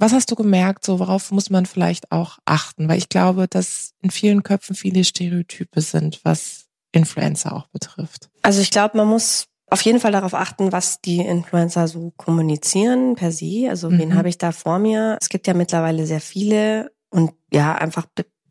[0.03, 2.89] Was hast du gemerkt, so worauf muss man vielleicht auch achten?
[2.89, 8.29] Weil ich glaube, dass in vielen Köpfen viele Stereotype sind, was Influencer auch betrifft.
[8.43, 13.15] Also ich glaube, man muss auf jeden Fall darauf achten, was die Influencer so kommunizieren
[13.15, 13.69] per se.
[13.71, 13.99] Also mhm.
[14.01, 15.19] wen habe ich da vor mir?
[15.21, 18.07] Es gibt ja mittlerweile sehr viele und ja, einfach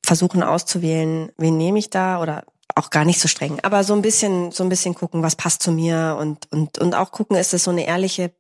[0.06, 4.02] versuchen auszuwählen, wen nehme ich da oder auch gar nicht so streng, aber so ein
[4.02, 7.54] bisschen, so ein bisschen gucken, was passt zu mir und, und, und auch gucken, ist
[7.54, 8.34] es so eine ehrliche,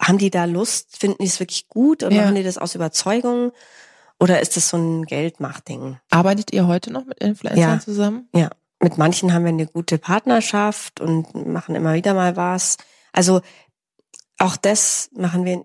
[0.00, 2.22] haben die da Lust, finden die es wirklich gut und ja.
[2.22, 3.52] machen die das aus Überzeugung
[4.20, 5.98] oder ist es so ein Geldmachding?
[6.10, 7.80] Arbeitet ihr heute noch mit Influencern ja.
[7.80, 8.28] zusammen?
[8.34, 8.50] Ja.
[8.80, 12.76] Mit manchen haben wir eine gute Partnerschaft und machen immer wieder mal was.
[13.12, 13.40] Also
[14.38, 15.64] auch das machen wir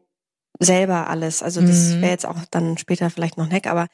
[0.59, 1.43] selber alles.
[1.43, 2.01] Also das mhm.
[2.01, 3.87] wäre jetzt auch dann später vielleicht noch ein Hack, aber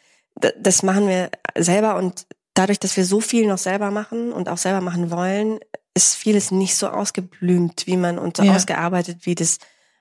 [0.58, 4.58] das machen wir selber und dadurch, dass wir so viel noch selber machen und auch
[4.58, 5.60] selber machen wollen,
[5.94, 8.56] ist vieles nicht so ausgeblümt, wie man und so ja.
[8.56, 9.58] ausgearbeitet, wie das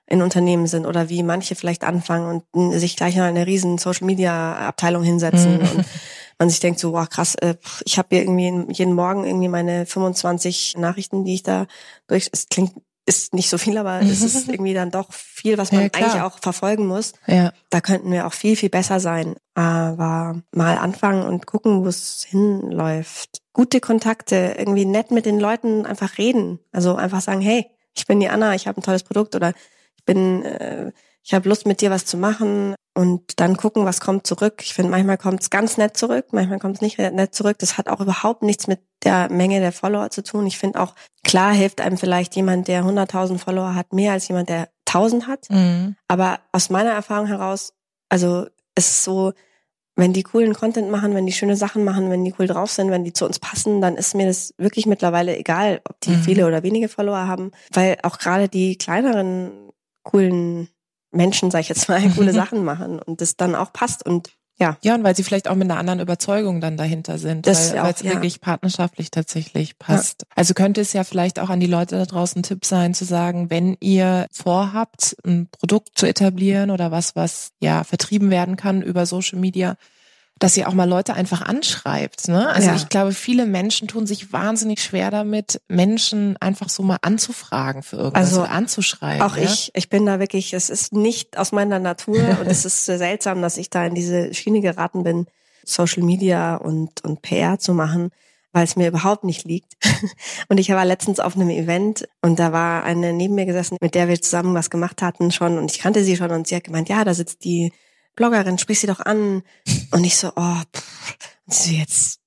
[0.09, 4.05] in Unternehmen sind oder wie manche vielleicht anfangen und sich gleich in eine riesen Social
[4.05, 5.61] Media Abteilung hinsetzen mhm.
[5.61, 5.85] und
[6.39, 9.85] man sich denkt so, wow, krass, äh, ich habe hier irgendwie jeden Morgen irgendwie meine
[9.85, 11.67] 25 Nachrichten, die ich da
[12.07, 12.73] durch, es klingt
[13.09, 16.21] ist nicht so viel, aber es ist irgendwie dann doch viel, was man ja, eigentlich
[16.21, 17.13] auch verfolgen muss.
[17.25, 17.51] Ja.
[17.71, 19.35] Da könnten wir auch viel, viel besser sein.
[19.55, 23.41] Aber mal anfangen und gucken, wo es hinläuft.
[23.51, 26.59] Gute Kontakte, irgendwie nett mit den Leuten einfach reden.
[26.71, 27.65] Also einfach sagen, hey,
[27.97, 29.53] ich bin die Anna, ich habe ein tolles Produkt oder
[30.09, 30.91] bin, äh,
[31.23, 34.61] ich habe Lust mit dir was zu machen und dann gucken, was kommt zurück.
[34.63, 37.57] Ich finde, manchmal kommt es ganz nett zurück, manchmal kommt es nicht nett zurück.
[37.59, 40.47] Das hat auch überhaupt nichts mit der Menge der Follower zu tun.
[40.47, 44.49] Ich finde auch, klar hilft einem vielleicht jemand, der 100.000 Follower hat, mehr als jemand,
[44.49, 45.47] der 1000 hat.
[45.51, 45.95] Mhm.
[46.07, 47.73] Aber aus meiner Erfahrung heraus,
[48.09, 49.33] also es ist so,
[49.95, 52.89] wenn die coolen Content machen, wenn die schöne Sachen machen, wenn die cool drauf sind,
[52.89, 56.21] wenn die zu uns passen, dann ist mir das wirklich mittlerweile egal, ob die mhm.
[56.23, 59.68] viele oder wenige Follower haben, weil auch gerade die kleineren
[60.03, 60.69] coolen
[61.11, 64.77] Menschen, sag ich jetzt mal, coole Sachen machen und das dann auch passt und ja.
[64.81, 67.93] Ja, und weil sie vielleicht auch mit einer anderen Überzeugung dann dahinter sind, das weil
[67.93, 68.11] es ja.
[68.11, 70.23] wirklich partnerschaftlich tatsächlich passt.
[70.23, 70.27] Ja.
[70.35, 73.05] Also könnte es ja vielleicht auch an die Leute da draußen ein Tipp sein, zu
[73.05, 78.81] sagen, wenn ihr vorhabt, ein Produkt zu etablieren oder was, was ja vertrieben werden kann
[78.81, 79.77] über Social Media,
[80.39, 82.29] dass ihr auch mal Leute einfach anschreibt.
[82.29, 82.47] Ne?
[82.49, 82.75] Also ja.
[82.75, 87.97] ich glaube, viele Menschen tun sich wahnsinnig schwer damit, Menschen einfach so mal anzufragen für
[87.97, 89.21] irgendwas also anzuschreiben.
[89.21, 89.43] Auch ja?
[89.43, 93.41] ich, ich bin da wirklich, es ist nicht aus meiner Natur und es ist seltsam,
[93.41, 95.27] dass ich da in diese Schiene geraten bin,
[95.65, 98.11] Social Media und, und PR zu machen
[98.51, 99.77] weil es mir überhaupt nicht liegt.
[100.49, 103.93] Und ich war letztens auf einem Event und da war eine neben mir gesessen, mit
[103.93, 106.63] der wir zusammen was gemacht hatten schon und ich kannte sie schon und sie hat
[106.63, 107.71] gemeint, ja, da sitzt die
[108.15, 109.43] Bloggerin, sprich sie doch an.
[109.91, 111.27] Und ich so, oh, pff.
[111.45, 112.19] Und sie jetzt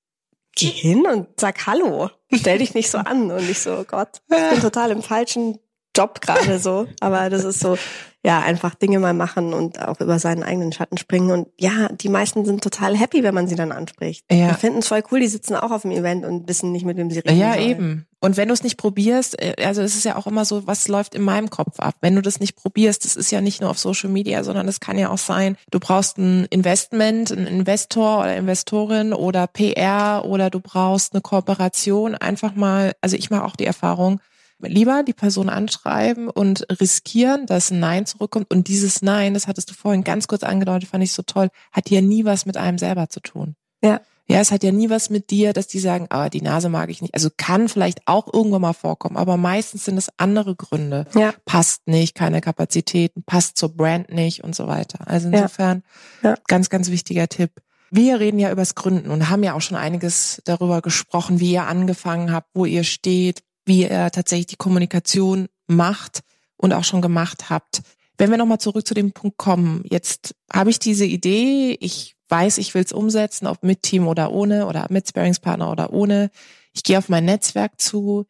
[0.55, 2.09] geh hin und sag Hallo.
[2.33, 3.31] Stell dich nicht so an.
[3.31, 5.59] Und ich so, oh Gott, ich bin total im falschen
[5.95, 6.87] Job gerade so.
[6.99, 7.77] Aber das ist so,
[8.25, 11.31] ja, einfach Dinge mal machen und auch über seinen eigenen Schatten springen.
[11.31, 14.25] Und ja, die meisten sind total happy, wenn man sie dann anspricht.
[14.31, 14.49] Ja.
[14.49, 16.97] Die finden es voll cool, die sitzen auch auf dem Event und wissen nicht, mit
[16.97, 17.69] wem sie reden Ja, sollen.
[17.69, 18.07] eben.
[18.23, 20.87] Und wenn du es nicht probierst, äh, also es ist ja auch immer so, was
[20.87, 21.95] läuft in meinem Kopf ab?
[21.99, 24.79] Wenn du das nicht probierst, das ist ja nicht nur auf Social Media, sondern es
[24.79, 30.49] kann ja auch sein, du brauchst ein Investment, einen Investor oder Investorin oder PR oder
[30.49, 32.15] du brauchst eine Kooperation.
[32.15, 34.21] Einfach mal, also ich mache auch die Erfahrung,
[34.61, 38.49] lieber die Person anschreiben und riskieren, dass ein Nein zurückkommt.
[38.51, 41.89] Und dieses Nein, das hattest du vorhin ganz kurz angedeutet, fand ich so toll, hat
[41.89, 43.57] ja nie was mit einem selber zu tun.
[43.83, 43.99] Ja.
[44.27, 46.69] Ja, es hat ja nie was mit dir, dass die sagen, aber ah, die Nase
[46.69, 47.13] mag ich nicht.
[47.13, 51.05] Also kann vielleicht auch irgendwann mal vorkommen, aber meistens sind es andere Gründe.
[51.13, 51.33] Ja.
[51.45, 55.07] Passt nicht, keine Kapazitäten, passt zur Brand nicht und so weiter.
[55.07, 55.83] Also insofern
[56.21, 56.31] ja.
[56.31, 56.37] Ja.
[56.47, 57.51] ganz, ganz wichtiger Tipp.
[57.91, 61.67] Wir reden ja übers Gründen und haben ja auch schon einiges darüber gesprochen, wie ihr
[61.67, 66.21] angefangen habt, wo ihr steht, wie ihr tatsächlich die Kommunikation macht
[66.55, 67.81] und auch schon gemacht habt.
[68.17, 72.57] Wenn wir nochmal zurück zu dem Punkt kommen, jetzt habe ich diese Idee, ich weiß,
[72.57, 76.31] ich will es umsetzen, ob mit Team oder ohne oder mit Sparingspartner oder ohne.
[76.73, 78.25] Ich gehe auf mein Netzwerk zu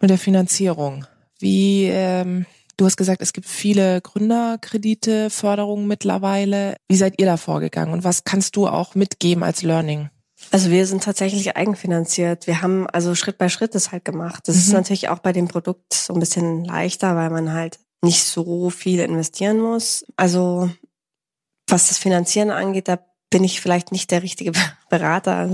[0.00, 1.06] mit der Finanzierung.
[1.40, 6.76] Wie, ähm, du hast gesagt, es gibt viele Gründerkredite, Förderungen mittlerweile.
[6.88, 10.08] Wie seid ihr da vorgegangen und was kannst du auch mitgeben als Learning?
[10.52, 12.46] Also wir sind tatsächlich eigenfinanziert.
[12.46, 14.46] Wir haben also Schritt bei Schritt das halt gemacht.
[14.46, 14.60] Das mhm.
[14.60, 18.70] ist natürlich auch bei dem Produkt so ein bisschen leichter, weil man halt nicht so
[18.70, 20.06] viel investieren muss.
[20.16, 20.70] Also
[21.68, 24.52] was das Finanzieren angeht, da bin ich vielleicht nicht der richtige
[24.88, 25.50] Berater.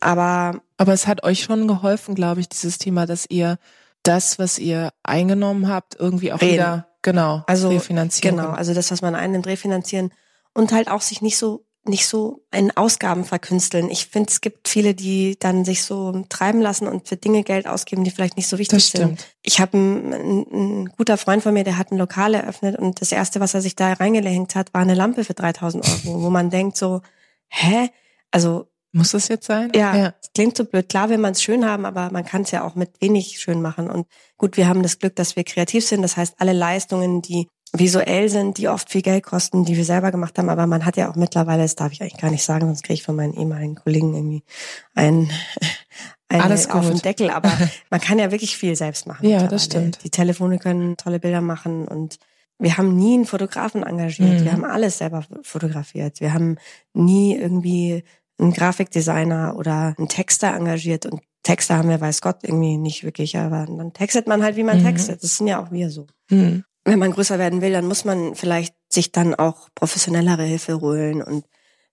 [0.00, 3.58] Aber aber es hat euch schon geholfen, glaube ich, dieses Thema, dass ihr
[4.02, 6.54] das, was ihr eingenommen habt, irgendwie auch reden.
[6.54, 8.38] wieder genau also refinanzieren.
[8.38, 10.10] Genau, also das, was man einnimmt, refinanzieren
[10.54, 13.90] und halt auch sich nicht so nicht so einen Ausgaben verkünsteln.
[13.90, 17.66] Ich finde, es gibt viele, die dann sich so treiben lassen und für Dinge Geld
[17.66, 19.26] ausgeben, die vielleicht nicht so wichtig sind.
[19.42, 23.12] Ich habe ein, ein, guter Freund von mir, der hat ein Lokal eröffnet und das
[23.12, 26.50] erste, was er sich da reingehängt hat, war eine Lampe für 3000 Euro, wo man
[26.50, 27.00] denkt so,
[27.48, 27.88] hä?
[28.30, 29.70] Also muss das jetzt sein?
[29.74, 30.14] Ja, ja.
[30.34, 30.88] klingt so blöd.
[30.88, 33.62] Klar will man es schön haben, aber man kann es ja auch mit wenig schön
[33.62, 33.88] machen.
[33.88, 36.02] Und gut, wir haben das Glück, dass wir kreativ sind.
[36.02, 40.10] Das heißt, alle Leistungen, die visuell sind, die oft viel Geld kosten, die wir selber
[40.10, 40.48] gemacht haben.
[40.48, 42.94] Aber man hat ja auch mittlerweile, das darf ich eigentlich gar nicht sagen, sonst kriege
[42.94, 44.42] ich von meinen ehemaligen Kollegen irgendwie
[44.94, 45.30] ein
[46.28, 47.30] eine Alles auf den Deckel.
[47.30, 47.52] Aber
[47.90, 49.28] man kann ja wirklich viel selbst machen.
[49.28, 50.02] Ja, das stimmt.
[50.04, 52.18] Die Telefone können tolle Bilder machen und
[52.58, 54.40] wir haben nie einen Fotografen engagiert.
[54.40, 54.44] Mhm.
[54.44, 56.20] Wir haben alles selber fotografiert.
[56.20, 56.56] Wir haben
[56.92, 58.04] nie irgendwie
[58.40, 63.36] einen Grafikdesigner oder einen Texter engagiert und Texter haben wir, weiß Gott, irgendwie nicht wirklich,
[63.38, 64.84] aber dann textet man halt, wie man mhm.
[64.84, 65.22] textet.
[65.22, 66.06] Das sind ja auch wir so.
[66.30, 70.80] Mhm wenn man größer werden will, dann muss man vielleicht sich dann auch professionellere Hilfe
[70.80, 71.44] holen und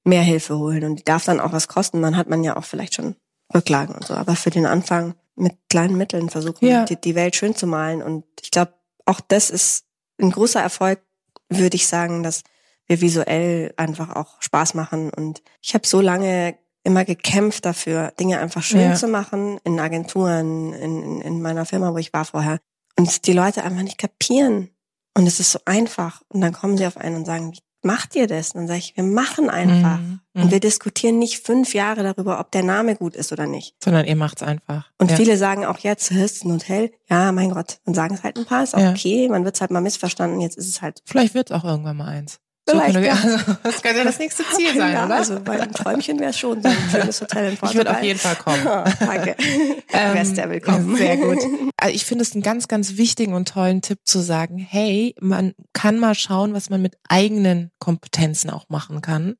[0.03, 2.01] mehr Hilfe holen und die darf dann auch was kosten.
[2.01, 3.15] Dann hat man ja auch vielleicht schon
[3.53, 4.13] Rücklagen und so.
[4.13, 6.85] Aber für den Anfang mit kleinen Mitteln versuchen, ja.
[6.85, 8.01] die, die Welt schön zu malen.
[8.01, 8.73] Und ich glaube,
[9.05, 9.85] auch das ist
[10.19, 11.01] ein großer Erfolg,
[11.49, 12.43] würde ich sagen, dass
[12.87, 15.11] wir visuell einfach auch Spaß machen.
[15.11, 18.95] Und ich habe so lange immer gekämpft dafür, Dinge einfach schön ja.
[18.95, 22.59] zu machen, in Agenturen, in, in meiner Firma, wo ich war vorher.
[22.97, 24.69] Und die Leute einfach nicht kapieren.
[25.15, 26.21] Und es ist so einfach.
[26.29, 28.51] Und dann kommen sie auf einen und sagen, wie macht ihr das?
[28.51, 29.99] Und dann sage ich, wir machen einfach.
[29.99, 30.19] Mhm.
[30.33, 30.51] Und mhm.
[30.51, 33.75] wir diskutieren nicht fünf Jahre darüber, ob der Name gut ist oder nicht.
[33.83, 34.91] Sondern ihr macht's einfach.
[34.97, 35.17] Und ja.
[35.17, 36.91] viele sagen auch jetzt, ist ein Hotel.
[37.09, 37.79] Ja, mein Gott.
[37.85, 38.91] Dann sagen es halt ein paar, ist auch ja.
[38.91, 39.27] okay.
[39.27, 40.39] Man wird's halt mal missverstanden.
[40.39, 41.01] Jetzt ist es halt.
[41.05, 42.39] Vielleicht wird's auch irgendwann mal eins.
[42.69, 43.13] Vielleicht, so, ja.
[43.13, 45.15] also, das könnte ja das nächste Ziel sein, ja, oder?
[45.15, 47.69] Also mein Träumchen wäre schon so ein schönes Hotel in Portugal.
[47.69, 48.61] Ich würde auf jeden Fall kommen.
[48.65, 49.35] Oh, danke.
[49.93, 50.95] ähm, Wärst der willkommen.
[50.97, 51.37] Sehr gut.
[51.77, 55.53] Also ich finde es einen ganz, ganz wichtigen und tollen Tipp zu sagen, hey, man
[55.71, 59.35] kann mal schauen, was man mit eigenen Kompetenzen auch machen kann.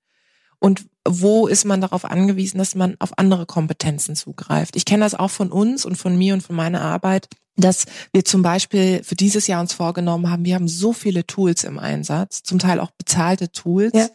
[0.60, 4.76] Und wo ist man darauf angewiesen, dass man auf andere Kompetenzen zugreift?
[4.76, 8.24] Ich kenne das auch von uns und von mir und von meiner Arbeit dass wir
[8.24, 12.44] zum Beispiel für dieses Jahr uns vorgenommen haben, wir haben so viele Tools im Einsatz,
[12.44, 13.94] zum Teil auch bezahlte Tools.
[13.96, 14.08] Ja.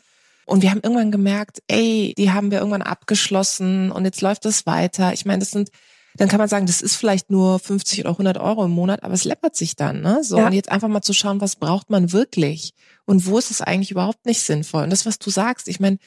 [0.46, 4.66] Und wir haben irgendwann gemerkt, ey, die haben wir irgendwann abgeschlossen und jetzt läuft das
[4.66, 5.12] weiter.
[5.12, 5.70] Ich meine, das sind,
[6.16, 9.14] dann kann man sagen, das ist vielleicht nur 50 oder 100 Euro im Monat, aber
[9.14, 10.22] es läppert sich dann, ne?
[10.22, 10.46] So, ja.
[10.46, 12.74] und jetzt einfach mal zu schauen, was braucht man wirklich?
[13.06, 14.84] Und wo ist es eigentlich überhaupt nicht sinnvoll?
[14.84, 15.98] Und das, was du sagst, ich meine,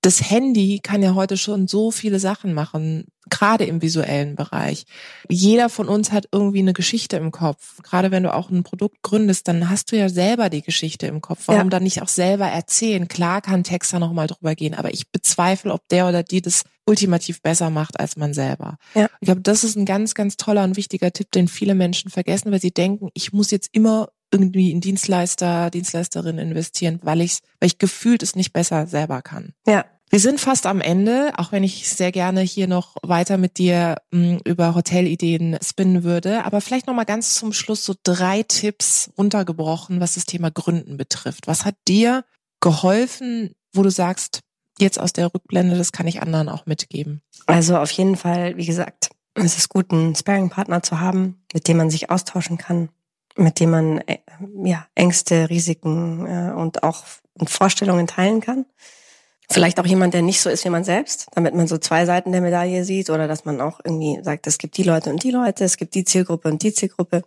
[0.00, 4.84] das Handy kann ja heute schon so viele Sachen machen, gerade im visuellen Bereich.
[5.28, 7.82] Jeder von uns hat irgendwie eine Geschichte im Kopf.
[7.82, 11.20] Gerade wenn du auch ein Produkt gründest, dann hast du ja selber die Geschichte im
[11.20, 11.42] Kopf.
[11.46, 11.68] Warum ja.
[11.68, 13.08] dann nicht auch selber erzählen?
[13.08, 16.62] Klar kann Texter noch mal drüber gehen, aber ich bezweifle, ob der oder die das
[16.86, 18.78] ultimativ besser macht als man selber.
[18.94, 19.08] Ja.
[19.20, 22.50] Ich glaube, das ist ein ganz, ganz toller und wichtiger Tipp, den viele Menschen vergessen,
[22.50, 27.68] weil sie denken, ich muss jetzt immer irgendwie in Dienstleister, Dienstleisterin investieren, weil ich, weil
[27.68, 29.52] ich gefühlt es nicht besser selber kann.
[29.66, 29.84] Ja.
[30.10, 33.96] Wir sind fast am Ende, auch wenn ich sehr gerne hier noch weiter mit dir
[34.10, 36.46] m, hm, über Hotelideen spinnen würde.
[36.46, 40.96] Aber vielleicht noch mal ganz zum Schluss so drei Tipps runtergebrochen, was das Thema Gründen
[40.96, 41.46] betrifft.
[41.46, 42.24] Was hat dir
[42.60, 44.40] geholfen, wo du sagst,
[44.78, 47.20] jetzt aus der Rückblende, das kann ich anderen auch mitgeben?
[47.46, 51.76] Also auf jeden Fall, wie gesagt, es ist gut, einen Sparing-Partner zu haben, mit dem
[51.76, 52.88] man sich austauschen kann,
[53.38, 54.18] mit dem man äh,
[54.64, 57.04] ja, Ängste, Risiken äh, und auch
[57.46, 58.66] Vorstellungen teilen kann.
[59.50, 62.32] Vielleicht auch jemand, der nicht so ist wie man selbst, damit man so zwei Seiten
[62.32, 65.30] der Medaille sieht oder dass man auch irgendwie sagt, es gibt die Leute und die
[65.30, 67.24] Leute, es gibt die Zielgruppe und die Zielgruppe.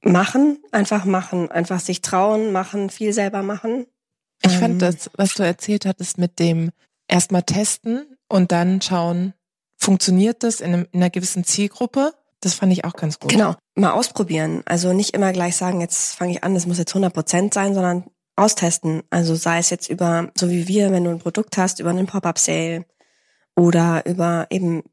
[0.00, 3.86] Machen, einfach machen, einfach sich trauen, machen, viel selber machen.
[4.42, 6.70] Ich ähm, fand das, was du erzählt hattest mit dem
[7.08, 9.34] erstmal testen und dann schauen,
[9.76, 12.14] funktioniert das in, einem, in einer gewissen Zielgruppe?
[12.40, 13.30] Das fand ich auch ganz gut.
[13.30, 14.62] Genau, mal ausprobieren.
[14.64, 17.74] Also nicht immer gleich sagen, jetzt fange ich an, das muss jetzt 100 Prozent sein,
[17.74, 18.04] sondern
[18.36, 19.02] austesten.
[19.10, 22.06] Also sei es jetzt über, so wie wir, wenn du ein Produkt hast, über einen
[22.06, 22.84] Pop-up-Sale
[23.56, 24.84] oder über eben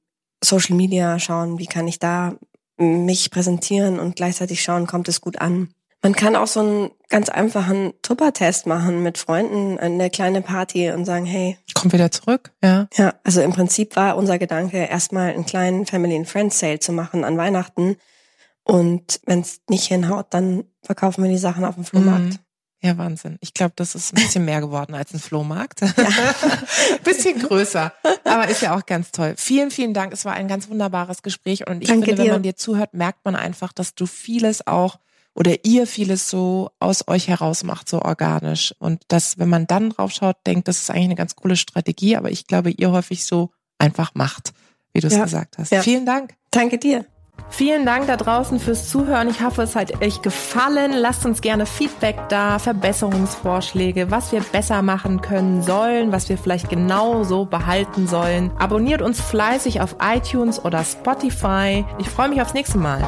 [0.43, 2.36] Social Media schauen, wie kann ich da
[2.77, 5.69] mich präsentieren und gleichzeitig schauen, kommt es gut an.
[6.05, 11.03] Man kann auch so einen ganz einfachen Tupper-Test machen mit Freunden, eine kleine Party und
[11.03, 11.57] sagen, hey.
[11.73, 12.87] Komm wieder zurück, ja.
[12.93, 16.91] Ja, also im Prinzip war unser Gedanke, erstmal einen kleinen Family and Friends Sale zu
[16.91, 17.95] machen an Weihnachten.
[18.63, 22.33] Und wenn es nicht hinhaut, dann verkaufen wir die Sachen auf dem Flohmarkt.
[22.33, 22.39] Mhm.
[22.83, 23.39] Ja, Wahnsinn.
[23.41, 25.81] Ich glaube, das ist ein bisschen mehr geworden als ein Flohmarkt.
[25.81, 25.87] Ja.
[27.03, 27.91] bisschen größer.
[28.25, 29.33] Aber ist ja auch ganz toll.
[29.37, 30.13] Vielen, vielen Dank.
[30.13, 31.67] Es war ein ganz wunderbares Gespräch.
[31.67, 32.27] Und ich Danke finde, dir.
[32.27, 34.99] wenn man dir zuhört, merkt man einfach, dass du vieles auch
[35.36, 38.74] oder ihr vieles so aus euch heraus macht, so organisch.
[38.80, 42.15] Und dass, wenn man dann drauf schaut, denkt, das ist eigentlich eine ganz coole Strategie.
[42.15, 44.54] Aber ich glaube, ihr häufig so einfach macht,
[44.93, 45.24] wie du es ja.
[45.24, 45.71] gesagt hast.
[45.71, 45.82] Ja.
[45.82, 46.34] Vielen Dank.
[46.52, 47.06] Danke dir.
[47.50, 49.30] Vielen Dank da draußen fürs Zuhören.
[49.30, 50.93] Ich hoffe, es hat euch gefallen.
[50.93, 56.69] Lasst uns gerne Feedback da, Verbesserungsvorschläge, was wir besser machen können sollen, was wir vielleicht
[56.69, 58.52] genau so behalten sollen.
[58.58, 61.86] Abonniert uns fleißig auf iTunes oder Spotify.
[62.00, 63.04] Ich freue mich aufs nächste Mal.